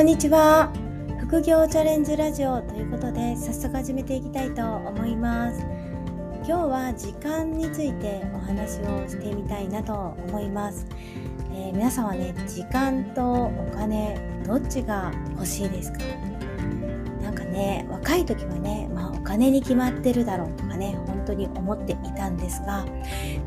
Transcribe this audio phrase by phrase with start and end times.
[0.00, 0.72] こんにちは。
[1.18, 5.60] 副業チャレンジラジオということで早速始めていきたいと思います。
[6.36, 9.92] 今日は時間についてお話をしてみたいなと
[10.26, 10.86] 思います、
[11.52, 15.98] えー、皆さんはね時間とお金どっちが欲しいですか？
[17.22, 22.86] なんかね若い時はね、まあ、お金に決まってるだろうとかね本当に思っていたんですが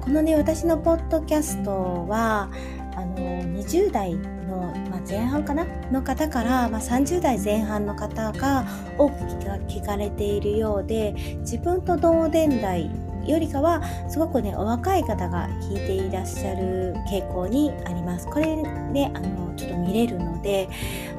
[0.01, 2.51] このね私のポッドキャストは
[2.95, 4.15] あの20代
[4.53, 5.65] の、まあ、前半かな？
[5.91, 8.65] の方から、まあ、30代前半の方が
[8.97, 9.15] 多く
[9.67, 12.89] 聞かれているようで自分と同年代
[13.25, 18.27] よりかはすごくねお若い方が聞いていらっしゃる傾向にあります。
[18.27, 20.67] これねあのちょっと見れるので、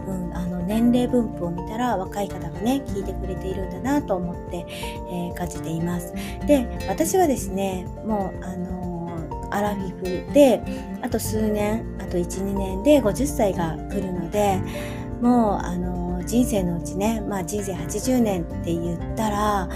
[0.06, 4.66] うん、あの年齢分布を見たら若い方がね聞いてくれているんだなと思って、
[5.10, 6.12] えー、感じています。
[6.46, 8.93] で私はですねもうあの
[9.54, 10.62] アラフィフで
[11.02, 14.60] あと数年あと12年で50歳が来るので
[15.20, 19.68] もうあの人生のうちね、まあ、人生80年って言ったら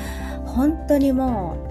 [0.47, 1.69] 本当にもう、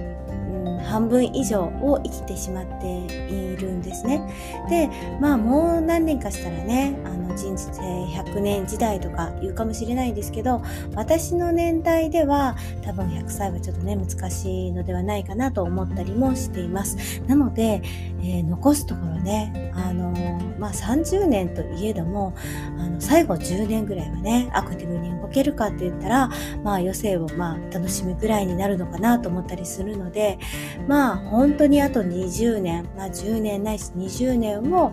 [0.87, 4.21] 半分以上を生きてしまっているんですね。
[4.69, 10.61] でまあもう何年かしたらねあの人生100年時代とか言うかもしれないんですけど
[10.95, 17.21] 私の年代では多分100歳はちょっとね難しいのではないかなと思ったりもしています。
[17.27, 17.81] なので、
[18.21, 22.33] えー、残すところねあのー、まあ30年といえども
[22.79, 26.29] あの最後10年ぐらいはねアクティブに動けるかって言ったら
[26.63, 30.39] まあ余生をまあ楽しむぐらいになるのかなと思ったりするので
[30.87, 34.91] まあ本当にあと20年まあ10年ないし20年を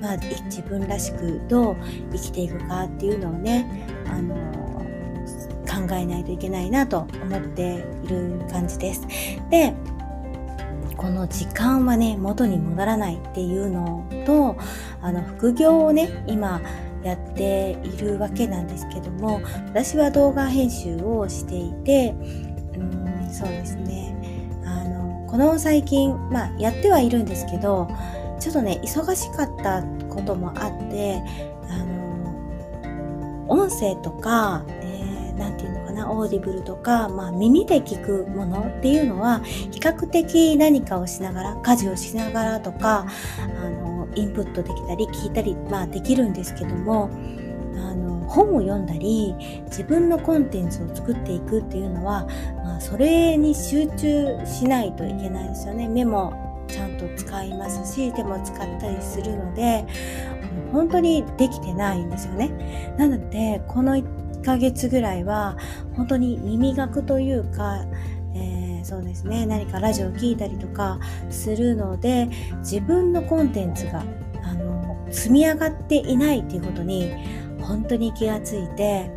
[0.00, 1.76] まあ自分らしくどう
[2.12, 4.34] 生きていくかっていうのをね、あの
[5.64, 9.06] 考えないといけないなと思っている感じです。
[9.50, 9.74] で、
[10.96, 14.56] この時間はね、元に戻らないっていうのと、
[15.02, 16.60] あの、副業をね、今、
[17.02, 22.14] やっているわけなんですけども、私は動画編集をしていて、
[22.74, 24.16] うん、そうですね。
[24.64, 27.88] あの、この最近、まあ、やってはいるんですけど、
[28.40, 31.22] ちょっとね、忙しかったこともあって、
[33.48, 43.06] 音声とか、えー、なんていうのかな Audible とか、まあ、耳で聞くものっていうのは比較的何かをしながら家事をしながらとか
[43.38, 47.10] あのインプットできたり聞いたり、まあ、できるんですけども
[47.76, 49.34] あの本を読んだり
[49.66, 55.88] 自分のコンテンツを作っていくっていうのは、まあ、それに集中しないといけないですよね。
[55.88, 59.86] メモちゃんと使いますし手も使ったりするので
[60.72, 62.94] 本当にできてないんですよね。
[62.98, 65.56] なのでこの1ヶ月ぐらいは
[65.94, 67.84] 本当に耳学というか
[68.34, 70.98] えー、そうですね何かラジオを聴いたりとか
[71.30, 74.02] するので自分のコンテンツが
[74.42, 77.12] あの積み上がっていないっていうことに
[77.60, 79.10] 本当に気がついて、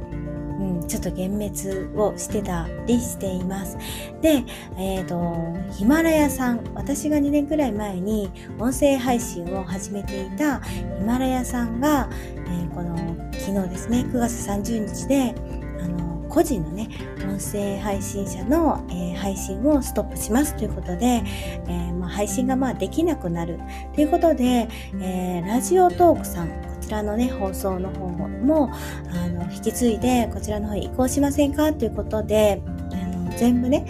[0.87, 3.77] ちょっと幻滅をしてたりしています。
[4.21, 4.43] で、
[4.77, 12.97] えっ、ー、と、ヒマラヤさん、私が2年くらい前に音声配信を始めていたヒマラヤさんが、えー、この
[13.33, 15.35] 昨日ですね、9月30日で、
[15.81, 16.89] あの、個人のね、
[17.29, 21.23] 音声配信者の、えー、配信をストップしますということで、
[21.67, 23.59] えまあ、配信がまあできなくなる
[23.93, 24.67] ということで、
[25.01, 28.71] え、ラジオトークさん、ちらのね、放送の方も、
[29.11, 31.73] あの、引き継いで、こちらの方に移行しませんか？
[31.73, 32.61] ということで、
[32.91, 33.85] あの、全部ね、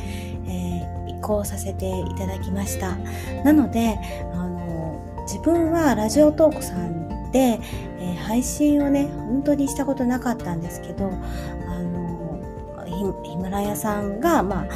[0.48, 2.98] えー、移行させていただきました。
[3.44, 4.00] なので、
[4.34, 7.60] あの、自分はラジオトークさんで、
[8.00, 12.40] えー、配信をね、本当にしたことなかったんですけど、あの、
[13.24, 14.68] ヒマラヤさんが、まあ、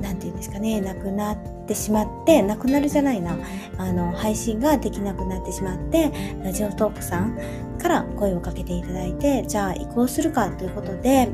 [0.00, 1.38] 何て言うんですかねなくなっ
[1.70, 3.38] てしまってなくなるじゃないな。
[3.78, 6.10] あの配信ができなくなってしまって
[6.42, 7.38] ラジオトークさん
[7.78, 11.28] から声をかけていただいてじゃあ移行するかということで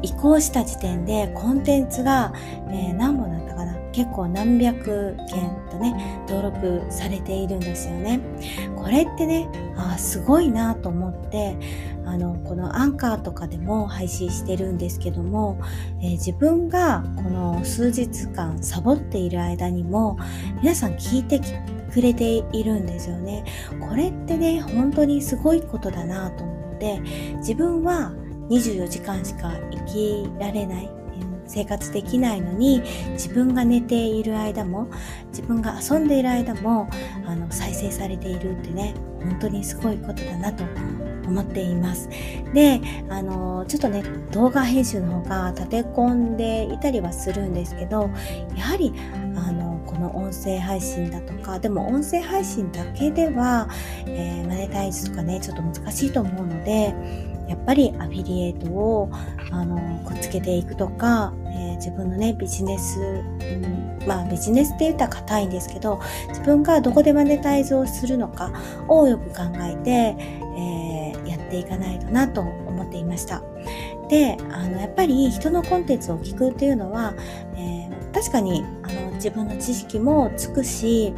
[0.00, 2.32] 移行した時点でコンテンツが、
[2.70, 3.74] えー、何本だったかな。
[3.92, 8.20] 結構何百件とね登録されているんですよね。
[8.74, 11.56] これってねあすごいなと思って
[12.08, 15.60] あのこのアンカーとかでも配信してるんですけども、
[16.00, 20.18] えー、自分がこの数日間サボっている間にも
[20.62, 21.40] 皆さん聞いて
[21.92, 23.44] くれているんですよね。
[23.88, 27.00] これってね本当にすごいことだなと思って
[27.38, 28.12] 自分は
[28.48, 30.98] 24時間しか生きられない
[31.48, 32.82] 生活できないのに
[33.12, 34.88] 自分が寝ている間も
[35.28, 36.88] 自分が遊んでいる間も
[37.26, 40.64] あの再生されているってね本当にすごいことだなと
[41.28, 42.08] 思っています。
[42.52, 44.02] で、あの、ちょっとね、
[44.32, 48.10] 動画編集の方が立て込んでいたりはするんですけど、
[48.56, 48.92] やはり、
[49.36, 53.68] あの、この音声配信だとかでも音声配信だけでは、
[54.06, 56.94] えー、マネタイズとかねちょっと難しいと思うので
[57.48, 59.10] やっぱりアフィリエイトを
[59.50, 68.52] あのくっつけていくとか、えー、自分のねビジネス、うん、まあビジネスって言ったら硬いんですけど自分がどこでマネタイズをするのか
[68.88, 70.77] をよく考えて、えー、
[71.48, 73.42] っていかないとなと思っていました。
[74.08, 77.14] であのやっぱり人のコンテンツを聞くっていうのは、
[77.56, 81.12] えー、確かにあの自分の知識もつくし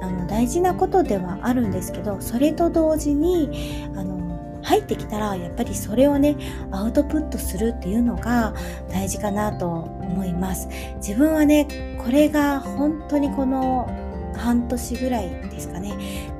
[0.00, 4.18] あの大事なことではあるんですけどそれと同時にあの
[4.62, 6.36] 入ってきたらやっぱりそれをね
[6.70, 8.54] アウトプットするっていうのが
[8.88, 13.88] 大事かなと思います自分はねこれが本当にこの
[14.36, 15.92] 半年ぐらいですかね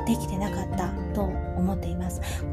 [0.06, 0.92] できてなかった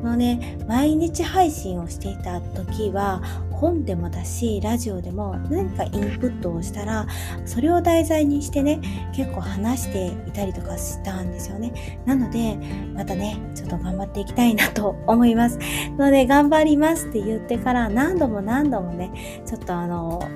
[0.05, 3.21] のね毎日配信をしていた時は
[3.51, 7.07] 本でもだしラジオでも何かインプットをしたら
[7.45, 8.79] それを題材にしてね
[9.15, 12.01] 結構話していたりとかしたんですよね。
[12.05, 12.57] なので
[12.93, 15.59] またねちょっと頑張っていきたいなと思います。
[15.97, 20.27] ので頑張りますって言ってから何度も何度もねちょっとあの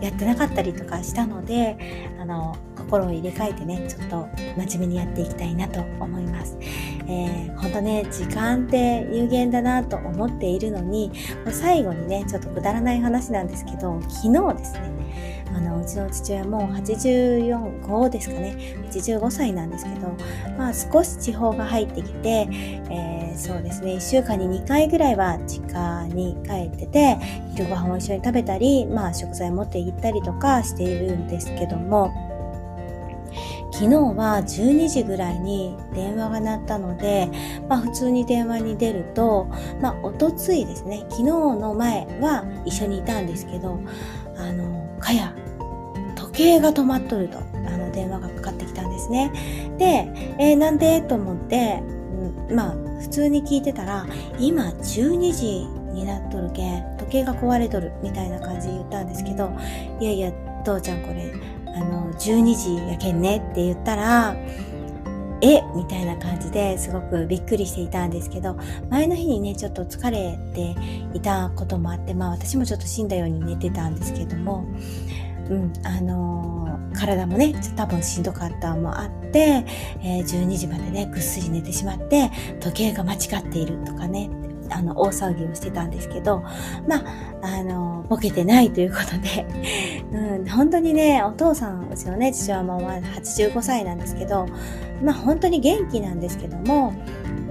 [0.00, 1.76] やってなかったりとかしたので
[2.20, 6.56] あの心を入れ替えてねちょっと真面目にやっていきたいなと思います、
[7.06, 11.12] えー、ほんとね時間って有限だなと思っているのに
[11.50, 15.00] 最後にねちょっとくだらない話なんですけど昨日ですね
[15.54, 20.16] あのうちの父親も84、5ですかね、85歳なんですけど、
[20.56, 22.48] まあ少し地方が入ってきて、
[22.88, 27.16] えー、そうですね、1週間に2回ぐらいは実家に帰ってて、
[27.56, 32.29] 昼ご飯を一緒に食べたり、まあ食材持って行ったりとかしているんですけども、
[33.80, 37.30] 昨日は12時ぐらいに電話が鳴ったので、
[37.66, 39.48] まあ普通に電話に出ると、
[39.80, 43.80] まあおとついですね、昨日の前は一緒にいたんですけど、
[44.36, 45.34] あの、かや、
[46.14, 47.42] 時計が止まっとると、あ
[47.78, 49.32] の電話がかかってきたんですね。
[49.78, 51.00] で、えー、なんで？
[51.00, 51.82] と思って、
[52.48, 54.06] うん、まあ普通に聞いてたら、
[54.38, 59.50] 今12時になっとるけん、時計が壊れとるみたいな感じで言ったんですけど、
[60.00, 60.32] いやいや、
[60.66, 61.32] 父ちゃんこれ、
[61.74, 64.36] あの、12時やけんねって言ったら、
[65.42, 65.62] え？
[65.74, 68.58] みたいな感じですごくびっくりしていたんですけど、
[68.90, 70.76] 前の日にね、ちょっと疲れて
[71.14, 74.66] いたこともあって、まあ私もちょっと死んだように寝てたんですけども、
[75.48, 79.64] うん、あのー、体もね、多分しんどかったもあって、
[80.02, 82.30] えー、12時までね、ぐっすり寝てしまって、
[82.60, 84.28] 時計が間違っているとかね、
[84.70, 86.42] あの、大騒ぎをしてたんですけど、
[86.86, 87.04] まあ、
[87.42, 89.46] あの、ボケてないということで、
[90.12, 94.46] うん、本当にね、お父さん、うちのね、父親も85歳なんですけど、
[95.02, 96.92] まあ、本当に元気なんですけども、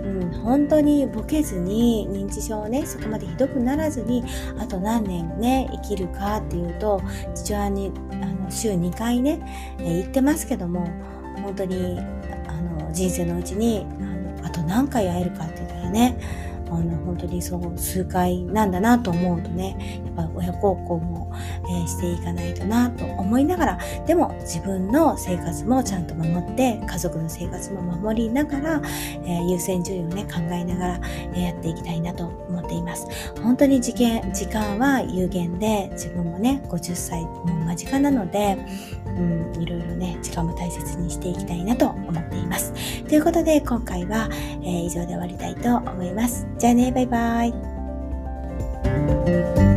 [0.10, 4.24] うん、本当にボケずに認知症をねそこまでひどくならずに
[4.58, 7.02] あと何年ね生きるかっていうと
[7.36, 9.40] 父親にあの週2回ね、
[9.80, 10.88] え言ってますけども
[11.44, 12.00] 本当に
[12.48, 14.04] あの人生のうちにあ
[14.42, 21.19] のあと何回会えるかって言ったらねあの本当にそう数回なんだなと思うとねやっぱ親孝行も、
[21.84, 28.82] え、していかないとなと思いながらでも自分の生活もちゃんと守って家族の生活も守りながら、
[29.26, 31.02] え、優先順位をね考えながら、
[31.34, 33.08] え、やっていきたいなと思っています。
[33.42, 38.58] 本当に時間時間は有限で自分もね50歳も間近なので、
[39.06, 42.74] うん、いろいろね時間も大切にしていきたいなと思っています。
[43.04, 44.30] ということで今回は、
[44.64, 46.48] え以上で終わりたいと思います。
[46.58, 49.69] じゃあね、バイバイ。